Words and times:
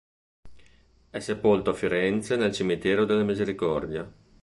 È 1.11 1.19
sepolto 1.19 1.69
a 1.69 1.73
Firenze 1.75 2.35
nel 2.35 2.51
Cimitero 2.51 3.05
della 3.05 3.21
Misericordia. 3.21 4.11